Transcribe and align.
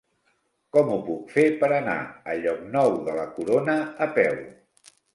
Com 0.77 0.89
ho 0.93 0.97
puc 1.09 1.35
fer 1.35 1.43
per 1.65 1.69
anar 1.77 1.95
a 2.33 2.37
Llocnou 2.41 2.93
de 3.11 3.21
la 3.23 3.29
Corona 3.39 3.81
a 4.09 4.13
peu? 4.21 4.45